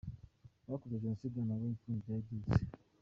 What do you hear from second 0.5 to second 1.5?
Abakoze Jenoside